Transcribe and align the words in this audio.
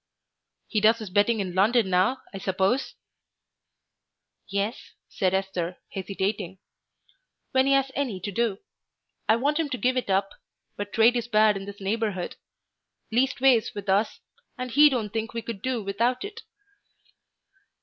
"He 0.67 0.81
does 0.81 0.97
his 0.97 1.11
betting 1.11 1.39
in 1.41 1.53
London 1.53 1.91
now, 1.91 2.21
I 2.33 2.39
suppose?" 2.39 2.95
"Yes," 4.47 4.93
said 5.07 5.35
Esther, 5.35 5.77
hesitating 5.93 6.57
"when 7.51 7.67
he 7.67 7.73
has 7.73 7.91
any 7.93 8.19
to 8.21 8.31
do. 8.31 8.57
I 9.29 9.35
want 9.35 9.59
him 9.59 9.69
to 9.69 9.77
give 9.77 9.97
it 9.97 10.09
up; 10.09 10.29
but 10.75 10.91
trade 10.91 11.15
is 11.15 11.27
bad 11.27 11.55
in 11.55 11.65
this 11.65 11.79
neighbourhood, 11.79 12.35
leastways, 13.11 13.75
with 13.75 13.89
us, 13.89 14.21
and 14.57 14.71
he 14.71 14.89
don't 14.89 15.13
think 15.13 15.35
we 15.35 15.43
could 15.43 15.61
do 15.61 15.83
without 15.83 16.25
it." 16.25 16.41